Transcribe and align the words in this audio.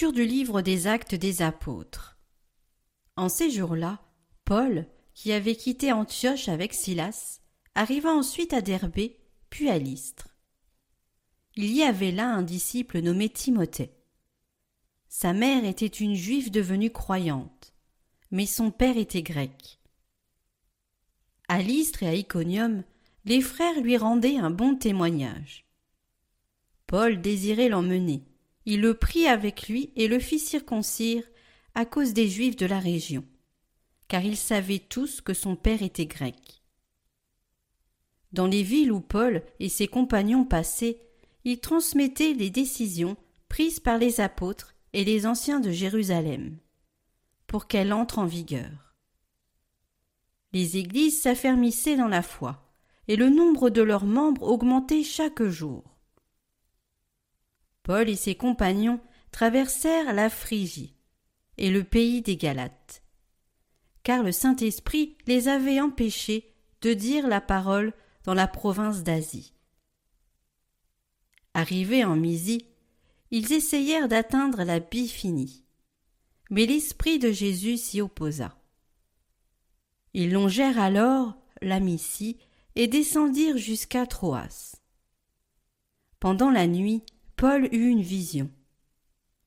Du 0.00 0.24
livre 0.24 0.62
des 0.62 0.86
actes 0.86 1.16
des 1.16 1.42
apôtres. 1.42 2.16
En 3.16 3.28
ces 3.28 3.50
jours-là, 3.50 4.00
Paul, 4.44 4.86
qui 5.12 5.32
avait 5.32 5.56
quitté 5.56 5.90
Antioche 5.92 6.48
avec 6.48 6.72
Silas, 6.72 7.40
arriva 7.74 8.10
ensuite 8.10 8.52
à 8.52 8.60
Derbé, 8.60 9.18
puis 9.50 9.68
à 9.68 9.76
Lystre. 9.76 10.36
Il 11.56 11.74
y 11.74 11.82
avait 11.82 12.12
là 12.12 12.28
un 12.28 12.42
disciple 12.42 13.00
nommé 13.00 13.28
Timothée. 13.28 13.90
Sa 15.08 15.32
mère 15.32 15.64
était 15.64 15.86
une 15.86 16.14
juive 16.14 16.52
devenue 16.52 16.90
croyante, 16.90 17.74
mais 18.30 18.46
son 18.46 18.70
père 18.70 18.96
était 18.96 19.22
grec. 19.22 19.80
À 21.48 21.60
Lystre 21.60 22.04
et 22.04 22.08
à 22.08 22.14
Iconium, 22.14 22.84
les 23.24 23.42
frères 23.42 23.80
lui 23.80 23.96
rendaient 23.96 24.38
un 24.38 24.50
bon 24.50 24.76
témoignage. 24.76 25.66
Paul 26.86 27.20
désirait 27.20 27.68
l'emmener. 27.68 28.27
Il 28.70 28.82
le 28.82 28.92
prit 28.92 29.26
avec 29.26 29.70
lui 29.70 29.94
et 29.96 30.08
le 30.08 30.18
fit 30.18 30.38
circoncire 30.38 31.24
à 31.74 31.86
cause 31.86 32.12
des 32.12 32.28
Juifs 32.28 32.56
de 32.56 32.66
la 32.66 32.78
région, 32.78 33.24
car 34.08 34.22
ils 34.22 34.36
savaient 34.36 34.78
tous 34.78 35.22
que 35.22 35.32
son 35.32 35.56
père 35.56 35.82
était 35.82 36.04
grec. 36.04 36.62
Dans 38.34 38.46
les 38.46 38.62
villes 38.62 38.92
où 38.92 39.00
Paul 39.00 39.42
et 39.58 39.70
ses 39.70 39.88
compagnons 39.88 40.44
passaient, 40.44 41.00
ils 41.44 41.60
transmettaient 41.60 42.34
les 42.34 42.50
décisions 42.50 43.16
prises 43.48 43.80
par 43.80 43.96
les 43.96 44.20
apôtres 44.20 44.74
et 44.92 45.02
les 45.02 45.24
anciens 45.24 45.60
de 45.60 45.70
Jérusalem, 45.70 46.58
pour 47.46 47.68
qu'elles 47.68 47.94
entrent 47.94 48.18
en 48.18 48.26
vigueur. 48.26 48.94
Les 50.52 50.76
églises 50.76 51.22
s'affermissaient 51.22 51.96
dans 51.96 52.06
la 52.06 52.20
foi, 52.20 52.70
et 53.06 53.16
le 53.16 53.30
nombre 53.30 53.70
de 53.70 53.80
leurs 53.80 54.04
membres 54.04 54.42
augmentait 54.42 55.04
chaque 55.04 55.42
jour. 55.42 55.97
Paul 57.88 58.10
et 58.10 58.16
ses 58.16 58.34
compagnons 58.34 59.00
traversèrent 59.32 60.12
la 60.12 60.28
Phrygie 60.28 60.94
et 61.56 61.70
le 61.70 61.84
pays 61.84 62.20
des 62.20 62.36
Galates, 62.36 63.02
car 64.02 64.22
le 64.22 64.30
Saint-Esprit 64.30 65.16
les 65.26 65.48
avait 65.48 65.80
empêchés 65.80 66.52
de 66.82 66.92
dire 66.92 67.26
la 67.26 67.40
parole 67.40 67.94
dans 68.24 68.34
la 68.34 68.46
province 68.46 69.04
d'Asie. 69.04 69.54
Arrivés 71.54 72.04
en 72.04 72.14
Mysie, 72.14 72.66
ils 73.30 73.54
essayèrent 73.54 74.08
d'atteindre 74.08 74.64
la 74.64 74.80
Bithynie, 74.80 75.64
mais 76.50 76.66
l'Esprit 76.66 77.18
de 77.18 77.32
Jésus 77.32 77.78
s'y 77.78 78.02
opposa. 78.02 78.54
Ils 80.12 80.30
longèrent 80.30 80.78
alors 80.78 81.38
la 81.62 81.80
Mysie 81.80 82.36
et 82.76 82.86
descendirent 82.86 83.56
jusqu'à 83.56 84.06
Troas. 84.06 84.76
Pendant 86.20 86.50
la 86.50 86.66
nuit, 86.66 87.02
Paul 87.38 87.68
eut 87.70 87.88
une 87.88 88.02
vision. 88.02 88.50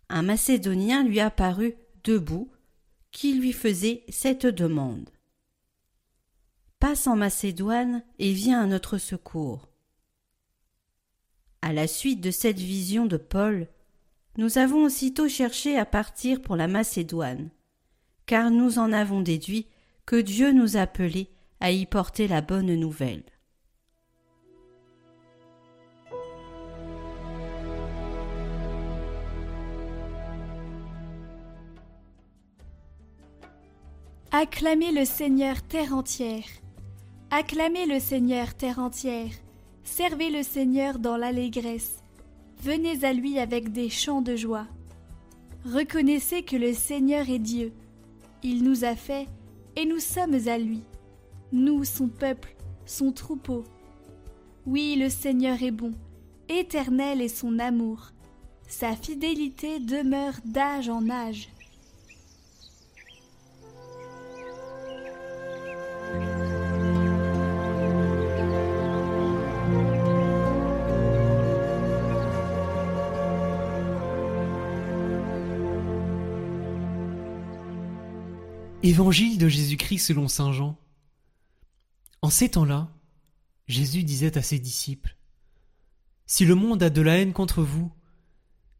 Un 0.08 0.22
Macédonien 0.22 1.04
lui 1.04 1.20
apparut 1.20 1.76
debout, 2.06 2.50
qui 3.12 3.34
lui 3.34 3.52
faisait 3.52 4.06
cette 4.08 4.46
demande. 4.46 5.10
Passe 6.80 7.06
en 7.06 7.18
Macédoine 7.18 8.02
et 8.18 8.32
viens 8.32 8.62
à 8.62 8.66
notre 8.66 8.98
secours. 8.98 9.68
À 11.62 11.74
la 11.74 11.86
suite 11.86 12.22
de 12.22 12.32
cette 12.32 12.60
vision 12.60 13.08
de 13.08 13.18
Paul, 13.18 13.68
nous 14.38 14.58
avons 14.58 14.86
aussitôt 14.86 15.28
cherché 15.28 15.78
à 15.78 15.86
partir 15.86 16.42
pour 16.42 16.56
la 16.56 16.70
Macédoine, 16.70 17.50
car 18.26 18.52
nous 18.52 18.80
en 18.80 18.94
avons 18.94 19.20
déduit 19.20 19.68
que 20.06 20.16
Dieu 20.16 20.54
nous 20.54 20.78
appelait 20.78 21.30
à 21.60 21.72
y 21.72 21.86
porter 21.86 22.30
la 22.30 22.40
bonne 22.40 22.74
nouvelle. 22.74 23.24
Acclamez 34.34 34.94
le 34.94 35.04
Seigneur 35.04 35.62
terre 35.62 35.94
entière. 35.94 36.46
Acclamez 37.32 37.86
le 37.86 38.00
Seigneur 38.00 38.54
terre 38.54 38.80
entière. 38.80 39.34
Servez 39.84 40.30
le 40.30 40.42
Seigneur 40.42 41.00
dans 41.00 41.18
l'allégresse. 41.18 42.02
Venez 42.64 43.04
à 43.04 43.12
lui 43.12 43.40
avec 43.40 43.74
des 43.74 43.90
chants 43.90 44.22
de 44.22 44.38
joie. 44.38 44.68
Reconnaissez 45.66 46.44
que 46.44 46.56
le 46.56 46.72
Seigneur 46.72 47.30
est 47.30 47.40
Dieu. 47.40 47.74
Il 48.42 48.64
nous 48.64 48.86
a 48.86 48.96
fait 48.96 49.28
et 49.76 49.86
nous 49.86 50.00
sommes 50.00 50.48
à 50.48 50.58
lui. 50.58 50.82
Nous, 51.52 51.84
son 51.84 52.08
peuple, 52.08 52.56
son 52.86 53.12
troupeau. 53.12 53.66
Oui, 54.66 54.96
le 54.98 55.10
Seigneur 55.10 55.62
est 55.62 55.72
bon, 55.72 55.92
éternel 56.48 57.22
est 57.22 57.28
son 57.28 57.60
amour. 57.60 58.14
Sa 58.70 58.96
fidélité 58.96 59.80
demeure 59.80 60.36
d'âge 60.46 60.88
en 60.88 61.10
âge. 61.10 61.50
Évangile 78.84 79.38
de 79.38 79.48
Jésus-Christ 79.48 80.00
selon 80.00 80.28
Saint 80.28 80.52
Jean. 80.52 80.76
En 82.24 82.32
ces 82.32 82.50
temps-là, 82.50 82.92
Jésus 83.68 84.04
disait 84.04 84.40
à 84.40 84.42
ses 84.42 84.58
disciples 84.58 85.16
Si 86.26 86.46
le 86.46 86.56
monde 86.56 86.82
a 86.82 86.90
de 86.90 87.02
la 87.04 87.20
haine 87.20 87.32
contre 87.32 87.62
vous, 87.62 87.92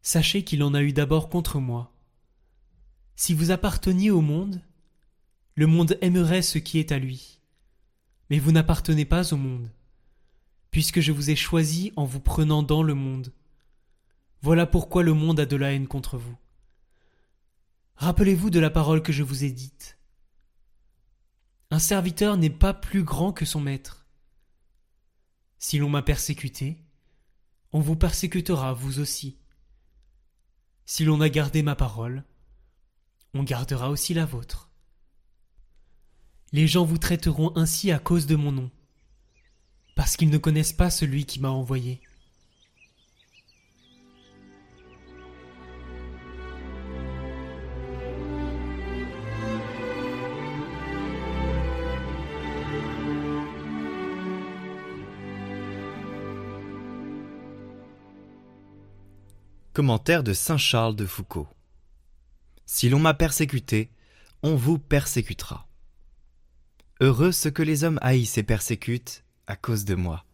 sachez 0.02 0.42
qu'il 0.42 0.64
en 0.64 0.74
a 0.74 0.82
eu 0.82 0.92
d'abord 0.92 1.28
contre 1.28 1.60
moi. 1.60 1.92
Si 3.14 3.32
vous 3.32 3.52
apparteniez 3.52 4.10
au 4.10 4.22
monde, 4.22 4.60
le 5.54 5.68
monde 5.68 5.96
aimerait 6.00 6.42
ce 6.42 6.58
qui 6.58 6.80
est 6.80 6.90
à 6.90 6.98
lui. 6.98 7.38
Mais 8.28 8.40
vous 8.40 8.50
n'appartenez 8.50 9.04
pas 9.04 9.32
au 9.32 9.36
monde, 9.36 9.70
puisque 10.72 10.98
je 10.98 11.12
vous 11.12 11.30
ai 11.30 11.36
choisi 11.36 11.92
en 11.94 12.06
vous 12.06 12.20
prenant 12.20 12.64
dans 12.64 12.82
le 12.82 12.94
monde. 12.94 13.32
Voilà 14.40 14.66
pourquoi 14.66 15.04
le 15.04 15.14
monde 15.14 15.38
a 15.38 15.46
de 15.46 15.56
la 15.56 15.72
haine 15.72 15.86
contre 15.86 16.18
vous. 16.18 16.36
Rappelez-vous 18.02 18.50
de 18.50 18.58
la 18.58 18.68
parole 18.68 19.00
que 19.00 19.12
je 19.12 19.22
vous 19.22 19.44
ai 19.44 19.52
dite. 19.52 19.96
Un 21.70 21.78
serviteur 21.78 22.36
n'est 22.36 22.50
pas 22.50 22.74
plus 22.74 23.04
grand 23.04 23.32
que 23.32 23.44
son 23.44 23.60
maître. 23.60 24.08
Si 25.60 25.78
l'on 25.78 25.88
m'a 25.88 26.02
persécuté, 26.02 26.84
on 27.70 27.78
vous 27.78 27.94
persécutera 27.94 28.72
vous 28.72 28.98
aussi. 28.98 29.38
Si 30.84 31.04
l'on 31.04 31.20
a 31.20 31.28
gardé 31.28 31.62
ma 31.62 31.76
parole, 31.76 32.24
on 33.34 33.44
gardera 33.44 33.88
aussi 33.88 34.14
la 34.14 34.24
vôtre. 34.24 34.72
Les 36.50 36.66
gens 36.66 36.84
vous 36.84 36.98
traiteront 36.98 37.56
ainsi 37.56 37.92
à 37.92 38.00
cause 38.00 38.26
de 38.26 38.34
mon 38.34 38.50
nom, 38.50 38.72
parce 39.94 40.16
qu'ils 40.16 40.30
ne 40.30 40.38
connaissent 40.38 40.72
pas 40.72 40.90
celui 40.90 41.24
qui 41.24 41.38
m'a 41.38 41.50
envoyé. 41.50 42.00
Commentaire 59.72 60.22
de 60.22 60.34
Saint 60.34 60.58
Charles 60.58 60.96
de 60.96 61.06
Foucault. 61.06 61.48
Si 62.66 62.90
l'on 62.90 62.98
m'a 62.98 63.14
persécuté, 63.14 63.90
on 64.42 64.54
vous 64.54 64.78
persécutera. 64.78 65.66
Heureux 67.00 67.32
ceux 67.32 67.50
que 67.50 67.62
les 67.62 67.82
hommes 67.82 67.98
haïssent 68.02 68.36
et 68.36 68.42
persécutent 68.42 69.24
à 69.46 69.56
cause 69.56 69.86
de 69.86 69.94
moi. 69.94 70.26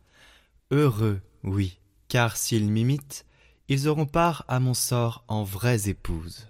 Heureux, 0.72 1.20
oui, 1.44 1.78
car 2.08 2.36
s'ils 2.36 2.68
m'imitent, 2.68 3.26
ils 3.68 3.86
auront 3.86 4.06
part 4.06 4.44
à 4.48 4.58
mon 4.58 4.74
sort 4.74 5.24
en 5.28 5.44
vraies 5.44 5.88
épouses. 5.88 6.48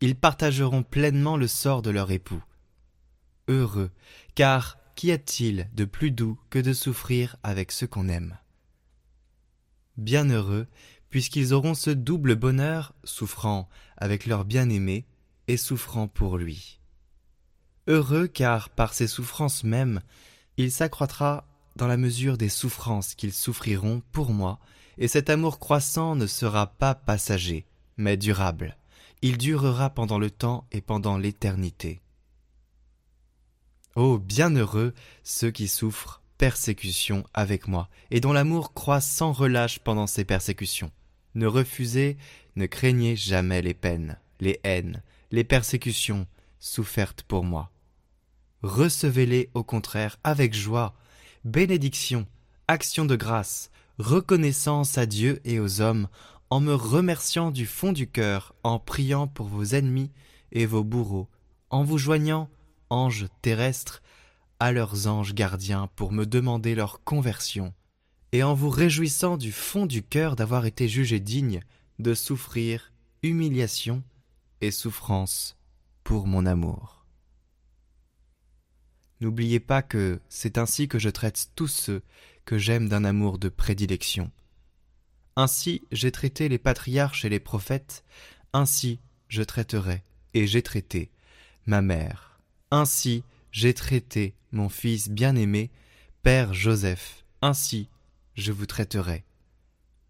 Ils 0.00 0.16
partageront 0.16 0.82
pleinement 0.82 1.36
le 1.36 1.46
sort 1.46 1.80
de 1.80 1.90
leur 1.90 2.10
époux. 2.10 2.42
Heureux, 3.46 3.92
car 4.34 4.78
qu'y 4.96 5.12
a-t-il 5.12 5.70
de 5.74 5.84
plus 5.84 6.10
doux 6.10 6.40
que 6.50 6.58
de 6.58 6.72
souffrir 6.72 7.36
avec 7.44 7.70
ceux 7.70 7.86
qu'on 7.86 8.08
aime? 8.08 8.36
Bienheureux, 9.96 10.66
puisqu'ils 11.10 11.52
auront 11.52 11.74
ce 11.74 11.90
double 11.90 12.36
bonheur, 12.36 12.94
souffrant 13.04 13.68
avec 13.96 14.26
leur 14.26 14.44
bien-aimé 14.44 15.04
et 15.48 15.56
souffrant 15.56 16.08
pour 16.08 16.38
lui. 16.38 16.80
Heureux 17.88 18.28
car 18.28 18.70
par 18.70 18.94
ces 18.94 19.08
souffrances 19.08 19.64
mêmes, 19.64 20.00
il 20.56 20.70
s'accroîtra 20.70 21.46
dans 21.76 21.88
la 21.88 21.96
mesure 21.96 22.38
des 22.38 22.48
souffrances 22.48 23.14
qu'ils 23.14 23.32
souffriront 23.32 24.02
pour 24.12 24.32
moi, 24.32 24.60
et 24.98 25.08
cet 25.08 25.30
amour 25.30 25.58
croissant 25.58 26.14
ne 26.14 26.26
sera 26.26 26.66
pas 26.66 26.94
passager, 26.94 27.66
mais 27.96 28.16
durable. 28.16 28.76
Il 29.22 29.38
durera 29.38 29.90
pendant 29.90 30.18
le 30.18 30.30
temps 30.30 30.66
et 30.72 30.80
pendant 30.80 31.18
l'éternité. 31.18 32.00
Oh, 33.96 34.18
bienheureux 34.18 34.94
ceux 35.24 35.50
qui 35.50 35.68
souffrent 35.68 36.22
persécution 36.38 37.24
avec 37.34 37.66
moi, 37.66 37.88
et 38.10 38.20
dont 38.20 38.32
l'amour 38.32 38.72
croît 38.72 39.00
sans 39.00 39.32
relâche 39.32 39.78
pendant 39.80 40.06
ces 40.06 40.24
persécutions 40.24 40.90
Ne 41.34 41.46
refusez, 41.46 42.16
ne 42.56 42.66
craignez 42.66 43.16
jamais 43.16 43.62
les 43.62 43.74
peines, 43.74 44.18
les 44.40 44.60
haines, 44.64 45.02
les 45.30 45.44
persécutions 45.44 46.26
souffertes 46.58 47.22
pour 47.22 47.44
moi. 47.44 47.70
Recevez-les 48.62 49.50
au 49.54 49.62
contraire 49.62 50.18
avec 50.24 50.54
joie, 50.54 50.94
bénédiction, 51.44 52.26
action 52.68 53.04
de 53.04 53.16
grâce, 53.16 53.70
reconnaissance 53.98 54.98
à 54.98 55.06
Dieu 55.06 55.40
et 55.44 55.60
aux 55.60 55.80
hommes, 55.80 56.08
en 56.50 56.60
me 56.60 56.74
remerciant 56.74 57.50
du 57.50 57.64
fond 57.64 57.92
du 57.92 58.08
cœur, 58.08 58.54
en 58.64 58.78
priant 58.78 59.28
pour 59.28 59.46
vos 59.46 59.64
ennemis 59.64 60.10
et 60.52 60.66
vos 60.66 60.84
bourreaux, 60.84 61.28
en 61.70 61.84
vous 61.84 61.98
joignant, 61.98 62.50
anges 62.90 63.26
terrestres, 63.40 64.02
à 64.58 64.72
leurs 64.72 65.06
anges 65.06 65.32
gardiens 65.32 65.88
pour 65.96 66.12
me 66.12 66.26
demander 66.26 66.74
leur 66.74 67.02
conversion, 67.04 67.72
et 68.32 68.42
en 68.42 68.54
vous 68.54 68.70
réjouissant 68.70 69.36
du 69.36 69.52
fond 69.52 69.86
du 69.86 70.02
cœur 70.02 70.36
d'avoir 70.36 70.66
été 70.66 70.88
jugé 70.88 71.20
digne 71.20 71.62
de 71.98 72.14
souffrir 72.14 72.92
humiliation 73.22 74.02
et 74.60 74.70
souffrance 74.70 75.56
pour 76.04 76.26
mon 76.26 76.46
amour. 76.46 77.04
N'oubliez 79.20 79.60
pas 79.60 79.82
que 79.82 80.20
c'est 80.28 80.56
ainsi 80.56 80.88
que 80.88 80.98
je 80.98 81.10
traite 81.10 81.50
tous 81.54 81.68
ceux 81.68 82.02
que 82.44 82.56
j'aime 82.56 82.88
d'un 82.88 83.04
amour 83.04 83.38
de 83.38 83.48
prédilection. 83.48 84.30
Ainsi 85.36 85.82
j'ai 85.92 86.10
traité 86.10 86.48
les 86.48 86.58
patriarches 86.58 87.24
et 87.24 87.28
les 87.28 87.40
prophètes, 87.40 88.02
ainsi 88.52 88.98
je 89.28 89.42
traiterai, 89.42 90.02
et 90.34 90.46
j'ai 90.46 90.62
traité, 90.62 91.10
ma 91.66 91.82
mère. 91.82 92.40
Ainsi 92.70 93.22
j'ai 93.52 93.74
traité 93.74 94.34
mon 94.52 94.68
fils 94.68 95.08
bien-aimé, 95.08 95.70
Père 96.22 96.54
Joseph, 96.54 97.24
ainsi 97.42 97.88
je 98.34 98.52
vous 98.52 98.66
traiterai. 98.66 99.24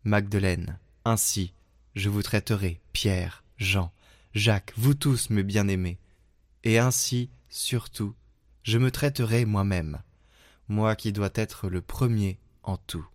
Magdeleine, 0.05 0.79
ainsi 1.05 1.53
je 1.95 2.09
vous 2.09 2.23
traiterai, 2.23 2.81
Pierre, 2.93 3.43
Jean, 3.57 3.93
Jacques, 4.33 4.73
vous 4.77 4.95
tous 4.95 5.31
mes 5.31 5.43
bien-aimés, 5.43 5.99
et 6.63 6.79
ainsi, 6.79 7.31
surtout, 7.49 8.15
je 8.63 8.79
me 8.79 8.91
traiterai 8.91 9.45
moi-même, 9.45 10.01
moi 10.69 10.95
qui 10.95 11.13
dois 11.13 11.31
être 11.35 11.69
le 11.69 11.81
premier 11.81 12.39
en 12.63 12.77
tout. 12.77 13.07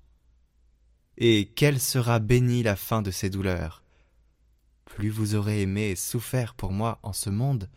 Et 1.18 1.52
quelle 1.56 1.80
sera 1.80 2.20
bénie 2.20 2.64
la 2.64 2.76
fin 2.76 3.02
de 3.02 3.12
ces 3.12 3.30
douleurs? 3.30 3.82
Plus 4.84 5.10
vous 5.10 5.36
aurez 5.36 5.62
aimé 5.62 5.92
et 5.92 5.96
souffert 5.96 6.54
pour 6.54 6.72
moi 6.72 7.00
en 7.02 7.14
ce 7.14 7.30
monde, 7.30 7.70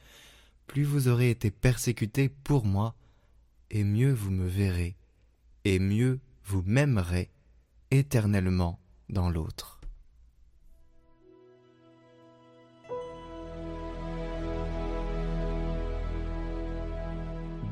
plus 0.66 0.84
vous 0.84 1.08
aurez 1.08 1.30
été 1.30 1.50
persécuté 1.50 2.28
pour 2.28 2.64
moi, 2.64 2.96
et 3.70 3.84
mieux 3.84 4.12
vous 4.12 4.30
me 4.30 4.48
verrez, 4.48 4.96
et 5.64 5.78
mieux 5.78 6.18
vous 6.48 6.62
m'aimerez 6.64 7.30
éternellement 7.90 8.80
dans 9.10 9.28
l'autre. 9.28 9.82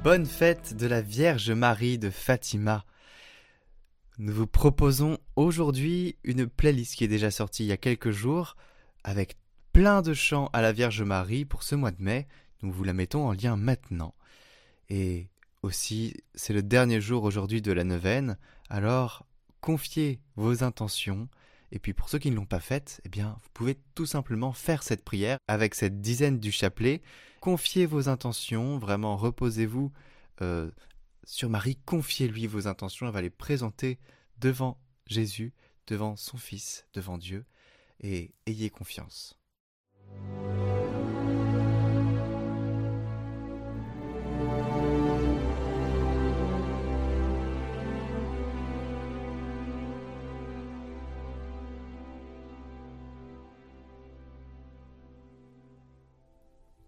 Bonne 0.05 0.27
fête 0.27 0.77
de 0.77 0.87
la 0.87 1.01
Vierge 1.01 1.51
Marie 1.53 1.97
de 1.97 2.11
Fatima. 2.11 2.85
Nous 4.19 4.35
vous 4.35 4.47
proposons 4.47 5.17
aujourd'hui 5.37 6.19
une 6.23 6.47
playlist 6.47 6.97
qui 6.97 7.05
est 7.05 7.09
déjà 7.09 7.31
sortie 7.31 7.65
il 7.65 7.69
y 7.69 7.73
a 7.73 7.79
quelques 7.79 8.11
jours 8.11 8.57
avec 9.05 9.39
plein 9.73 10.03
de 10.03 10.13
chants 10.13 10.51
à 10.53 10.61
la 10.61 10.73
Vierge 10.73 11.01
Marie 11.03 11.47
pour 11.47 11.63
ce 11.63 11.77
mois 11.77 11.93
de 11.93 12.03
mai. 12.03 12.29
Nous 12.61 12.73
vous 12.73 12.85
la 12.85 12.93
mettons 12.93 13.27
en 13.27 13.33
lien 13.33 13.57
maintenant. 13.57 14.15
Et 14.91 15.31
aussi, 15.67 16.15
c'est 16.35 16.53
le 16.53 16.63
dernier 16.63 17.01
jour 17.01 17.25
aujourd'hui 17.25 17.61
de 17.61 17.73
la 17.73 17.85
neuvaine, 17.85 18.39
alors 18.71 19.27
confiez 19.61 20.21
vos 20.37 20.65
intentions. 20.65 21.29
Et 21.73 21.79
puis 21.79 21.93
pour 21.93 22.09
ceux 22.09 22.19
qui 22.19 22.31
ne 22.31 22.37
l'ont 22.37 22.47
pas 22.47 22.61
faite, 22.61 23.01
eh 23.05 23.09
bien, 23.09 23.39
vous 23.43 23.49
pouvez 23.53 23.77
tout 23.95 24.07
simplement 24.07 24.53
faire 24.53 24.83
cette 24.83 25.05
prière 25.05 25.39
avec 25.49 25.75
cette 25.75 26.01
dizaine 26.01 26.39
du 26.39 26.53
chapelet. 26.53 27.03
Confiez 27.41 27.85
vos 27.85 28.09
intentions, 28.09 28.79
vraiment 28.79 29.17
reposez-vous 29.17 29.93
euh, 30.41 30.71
sur 31.25 31.51
Marie, 31.51 31.77
confiez-lui 31.85 32.47
vos 32.47 32.69
intentions, 32.69 33.07
elle 33.07 33.13
va 33.13 33.23
les 33.23 33.31
présenter 33.31 33.99
devant 34.39 34.79
Jésus, 35.07 35.53
devant 35.89 36.17
son 36.17 36.39
Fils, 36.39 36.87
devant 36.95 37.19
Dieu, 37.19 37.45
et 38.01 38.33
ayez 38.47 38.71
confiance. 38.71 39.37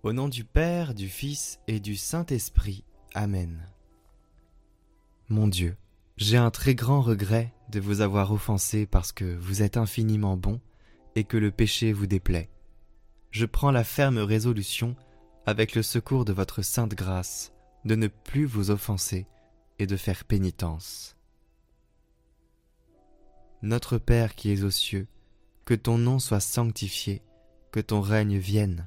Au 0.04 0.12
nom 0.12 0.28
du 0.28 0.44
Père, 0.44 0.94
du 0.94 1.08
Fils 1.08 1.58
et 1.66 1.80
du 1.80 1.96
Saint-Esprit. 1.96 2.84
Amen. 3.14 3.66
Mon 5.28 5.48
Dieu, 5.48 5.76
j'ai 6.16 6.36
un 6.36 6.52
très 6.52 6.76
grand 6.76 7.00
regret 7.00 7.52
de 7.70 7.80
vous 7.80 8.00
avoir 8.00 8.30
offensé 8.30 8.86
parce 8.86 9.10
que 9.10 9.24
vous 9.24 9.60
êtes 9.60 9.76
infiniment 9.76 10.36
bon 10.36 10.60
et 11.16 11.24
que 11.24 11.36
le 11.36 11.50
péché 11.50 11.92
vous 11.92 12.06
déplaît. 12.06 12.48
Je 13.32 13.44
prends 13.44 13.72
la 13.72 13.82
ferme 13.82 14.18
résolution, 14.18 14.94
avec 15.46 15.74
le 15.74 15.82
secours 15.82 16.24
de 16.24 16.32
votre 16.32 16.62
sainte 16.62 16.94
grâce, 16.94 17.52
de 17.84 17.96
ne 17.96 18.06
plus 18.06 18.44
vous 18.44 18.70
offenser 18.70 19.26
et 19.80 19.88
de 19.88 19.96
faire 19.96 20.24
pénitence. 20.24 21.16
Notre 23.62 23.98
Père 23.98 24.36
qui 24.36 24.52
es 24.52 24.62
aux 24.62 24.70
cieux, 24.70 25.08
que 25.64 25.74
ton 25.74 25.98
nom 25.98 26.20
soit 26.20 26.38
sanctifié, 26.38 27.20
que 27.72 27.80
ton 27.80 28.00
règne 28.00 28.38
vienne 28.38 28.86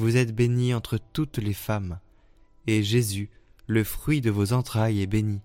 Vous 0.00 0.16
êtes 0.16 0.34
bénie 0.34 0.72
entre 0.72 0.96
toutes 0.96 1.36
les 1.36 1.52
femmes, 1.52 2.00
et 2.66 2.82
Jésus, 2.82 3.28
le 3.66 3.84
fruit 3.84 4.22
de 4.22 4.30
vos 4.30 4.54
entrailles 4.54 5.02
est 5.02 5.06
béni. 5.06 5.42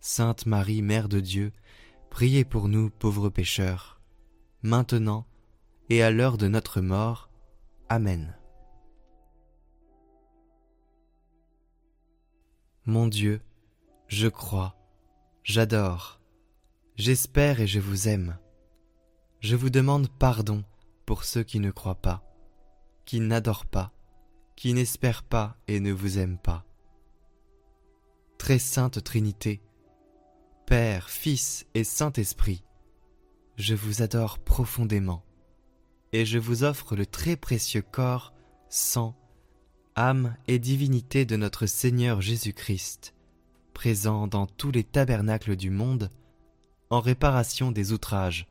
Sainte 0.00 0.44
Marie, 0.44 0.82
Mère 0.82 1.08
de 1.08 1.18
Dieu, 1.18 1.54
priez 2.10 2.44
pour 2.44 2.68
nous 2.68 2.90
pauvres 2.90 3.30
pécheurs, 3.30 4.02
maintenant 4.60 5.26
et 5.88 6.02
à 6.02 6.10
l'heure 6.10 6.36
de 6.36 6.46
notre 6.46 6.82
mort. 6.82 7.30
Amen. 7.88 8.36
Mon 12.84 13.06
Dieu, 13.06 13.40
je 14.08 14.28
crois, 14.28 14.76
j'adore, 15.42 16.20
j'espère 16.96 17.62
et 17.62 17.66
je 17.66 17.80
vous 17.80 18.08
aime. 18.08 18.36
Je 19.40 19.56
vous 19.56 19.70
demande 19.70 20.10
pardon 20.18 20.64
pour 21.06 21.24
ceux 21.24 21.44
qui 21.44 21.60
ne 21.60 21.70
croient 21.70 22.02
pas, 22.02 22.27
qui 23.08 23.20
n'adorent 23.20 23.64
pas, 23.64 23.90
qui 24.54 24.74
n'espèrent 24.74 25.22
pas 25.22 25.56
et 25.66 25.80
ne 25.80 25.92
vous 25.92 26.18
aiment 26.18 26.36
pas. 26.36 26.66
Très 28.36 28.58
sainte 28.58 29.02
Trinité, 29.02 29.62
Père, 30.66 31.08
Fils 31.08 31.64
et 31.72 31.84
Saint-Esprit, 31.84 32.62
je 33.56 33.74
vous 33.74 34.02
adore 34.02 34.38
profondément, 34.38 35.24
et 36.12 36.26
je 36.26 36.38
vous 36.38 36.64
offre 36.64 36.96
le 36.96 37.06
très 37.06 37.36
précieux 37.36 37.80
corps, 37.80 38.34
sang, 38.68 39.16
âme 39.96 40.36
et 40.46 40.58
divinité 40.58 41.24
de 41.24 41.36
notre 41.36 41.64
Seigneur 41.64 42.20
Jésus-Christ, 42.20 43.14
présent 43.72 44.26
dans 44.26 44.46
tous 44.46 44.70
les 44.70 44.84
tabernacles 44.84 45.56
du 45.56 45.70
monde, 45.70 46.10
en 46.90 47.00
réparation 47.00 47.72
des 47.72 47.92
outrages, 47.92 48.48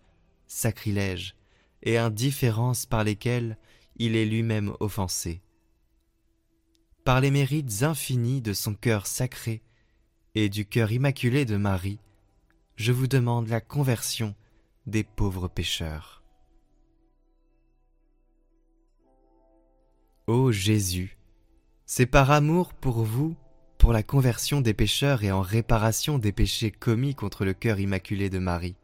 sacrilèges 0.48 1.36
et 1.84 2.00
indifférences 2.00 2.88
par 2.88 3.04
lesquels 3.04 3.56
il 3.98 4.16
est 4.16 4.26
lui-même 4.26 4.74
offensé. 4.80 5.42
Par 7.04 7.22
les 7.22 7.32
mérites 7.32 7.84
infinis 7.84 8.42
de 8.42 8.54
son 8.54 8.74
cœur 8.74 9.08
sacré, 9.08 9.62
et 10.36 10.50
du 10.50 10.66
cœur 10.66 10.92
immaculé 10.92 11.46
de 11.46 11.58
Marie, 11.58 12.00
je 12.76 12.92
vous 12.92 13.08
demande 13.08 13.48
la 13.48 13.60
conversion 13.60 14.36
des 14.86 15.04
pauvres 15.04 15.48
pécheurs. 15.48 16.22
Ô 20.28 20.52
Jésus, 20.52 21.18
c'est 21.88 22.06
par 22.06 22.30
amour 22.30 22.74
pour 22.74 23.04
vous, 23.04 23.36
pour 23.80 23.94
la 23.94 24.04
conversion 24.04 24.62
des 24.62 24.74
pécheurs 24.74 25.24
et 25.24 25.32
en 25.32 25.42
réparation 25.42 26.20
des 26.20 26.32
péchés 26.32 26.70
commis 26.70 27.16
contre 27.16 27.44
le 27.46 27.54
cœur 27.54 27.80
immaculé 27.80 28.30
de 28.30 28.38
Marie. 28.38 28.76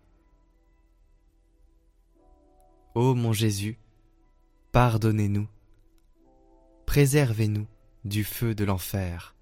Ô 2.95 3.13
mon 3.13 3.33
Jésus, 3.33 3.77
pardonnez-nous, 4.73 5.47
préservez-nous 6.85 7.67
du 8.03 8.25
feu 8.25 8.53
de 8.53 8.65
l'enfer 8.65 9.33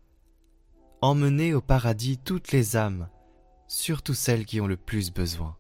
emmenez 1.02 1.54
au 1.54 1.62
paradis 1.62 2.20
toutes 2.20 2.52
les 2.52 2.76
âmes, 2.76 3.10
surtout 3.68 4.14
celles 4.14 4.46
qui 4.46 4.62
ont 4.62 4.68
le 4.68 4.78
plus 4.78 5.12
besoin. 5.12 5.58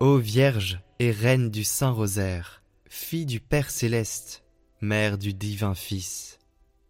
Ô 0.00 0.18
Vierge 0.18 0.80
et 0.98 1.12
Reine 1.12 1.50
du 1.50 1.64
Saint 1.64 1.90
Rosaire, 1.90 2.62
fille 2.88 3.26
du 3.26 3.38
Père 3.38 3.70
céleste, 3.70 4.44
mère 4.80 5.18
du 5.18 5.32
divin 5.32 5.74
Fils, 5.74 6.38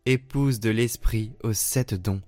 épouse 0.07 0.61
de 0.61 0.71
l'Esprit 0.71 1.33
aux 1.43 1.53
sept 1.53 1.95
dons, 1.95 2.23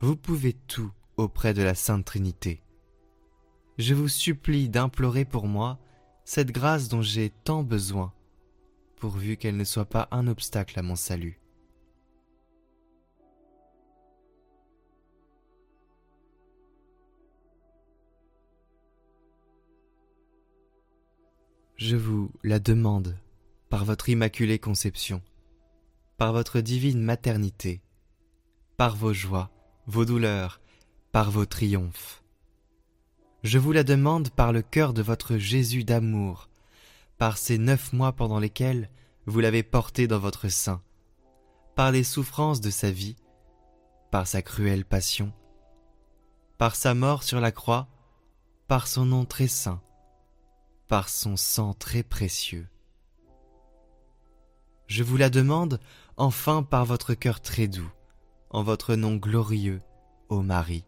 vous 0.00 0.16
pouvez 0.16 0.52
tout 0.52 0.90
auprès 1.16 1.54
de 1.54 1.62
la 1.62 1.74
Sainte 1.74 2.04
Trinité. 2.04 2.60
Je 3.78 3.92
vous 3.92 4.08
supplie 4.08 4.68
d'implorer 4.70 5.24
pour 5.24 5.46
moi 5.46 5.78
cette 6.24 6.50
grâce 6.50 6.88
dont 6.88 7.02
j'ai 7.02 7.30
tant 7.30 7.62
besoin 7.62 8.12
pourvu 8.96 9.36
qu'elle 9.36 9.56
ne 9.56 9.64
soit 9.64 9.84
pas 9.84 10.08
un 10.10 10.26
obstacle 10.26 10.78
à 10.78 10.82
mon 10.82 10.96
salut. 10.96 11.38
Je 21.76 21.94
vous 21.94 22.32
la 22.42 22.58
demande 22.58 23.18
par 23.68 23.84
votre 23.84 24.08
immaculée 24.08 24.58
conception, 24.58 25.20
par 26.16 26.32
votre 26.32 26.60
divine 26.60 27.02
maternité, 27.02 27.82
par 28.78 28.96
vos 28.96 29.12
joies, 29.12 29.50
vos 29.86 30.06
douleurs, 30.06 30.62
par 31.12 31.30
vos 31.30 31.44
triomphes. 31.44 32.25
Je 33.46 33.60
vous 33.60 33.70
la 33.70 33.84
demande 33.84 34.30
par 34.30 34.52
le 34.52 34.60
cœur 34.60 34.92
de 34.92 35.02
votre 35.02 35.36
Jésus 35.36 35.84
d'amour, 35.84 36.48
par 37.16 37.38
ces 37.38 37.58
neuf 37.58 37.92
mois 37.92 38.10
pendant 38.10 38.40
lesquels 38.40 38.90
vous 39.24 39.38
l'avez 39.38 39.62
porté 39.62 40.08
dans 40.08 40.18
votre 40.18 40.48
sein, 40.48 40.82
par 41.76 41.92
les 41.92 42.02
souffrances 42.02 42.60
de 42.60 42.70
sa 42.70 42.90
vie, 42.90 43.14
par 44.10 44.26
sa 44.26 44.42
cruelle 44.42 44.84
passion, 44.84 45.32
par 46.58 46.74
sa 46.74 46.92
mort 46.92 47.22
sur 47.22 47.38
la 47.38 47.52
croix, 47.52 47.86
par 48.66 48.88
son 48.88 49.04
nom 49.04 49.24
très 49.24 49.46
saint, 49.46 49.80
par 50.88 51.08
son 51.08 51.36
sang 51.36 51.72
très 51.72 52.02
précieux. 52.02 52.66
Je 54.88 55.04
vous 55.04 55.16
la 55.16 55.30
demande 55.30 55.78
enfin 56.16 56.64
par 56.64 56.84
votre 56.84 57.14
cœur 57.14 57.40
très 57.40 57.68
doux, 57.68 57.92
en 58.50 58.64
votre 58.64 58.96
nom 58.96 59.14
glorieux, 59.14 59.82
ô 60.30 60.42
Marie, 60.42 60.84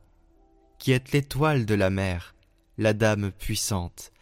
qui 0.81 0.91
êtes 0.91 1.13
l'étoile 1.13 1.65
de 1.65 1.77
la 1.77 1.91
mer, 1.91 2.35
la 2.79 2.93
dame 2.93 3.33
puissante, 3.33 4.13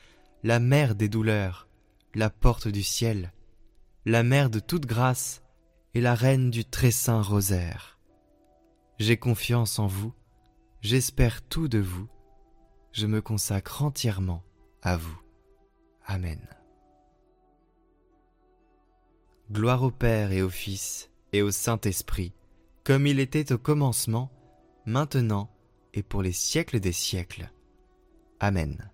la 0.43 0.61
mère 0.61 0.95
des 0.95 1.11
douleurs, 1.11 1.69
la 2.15 2.31
porte 2.31 2.69
du 2.69 2.83
ciel, 2.83 3.33
la 4.07 4.23
mère 4.23 4.49
de 4.49 4.61
toute 4.61 4.87
grâce 4.87 5.43
et 5.93 6.01
la 6.01 6.15
reine 6.15 6.51
du 6.51 6.65
très 6.65 6.91
saint 6.91 7.21
rosaire. 7.21 7.99
J'ai 8.99 9.19
confiance 9.19 9.79
en 9.79 9.87
vous, 9.87 10.15
j'espère 10.81 11.43
tout 11.43 11.69
de 11.69 11.79
vous, 11.79 12.09
je 12.93 13.07
me 13.07 13.21
consacre 13.21 13.83
entièrement 13.83 14.43
à 14.81 14.97
vous. 14.97 15.21
Amen. 16.07 16.41
Gloire 19.53 19.83
au 19.83 19.91
Père 19.91 20.33
et 20.33 20.41
au 20.41 20.49
Fils 20.49 21.11
et 21.35 21.43
au 21.43 21.51
Saint-Esprit, 21.51 22.33
comme 22.85 23.07
il 23.07 23.21
était 23.21 23.53
au 23.53 23.59
commencement, 23.59 24.31
maintenant 24.87 25.51
et 25.93 26.03
pour 26.03 26.23
les 26.23 26.33
siècles 26.33 26.81
des 26.81 26.93
siècles. 26.93 27.51
Amen. 28.41 28.91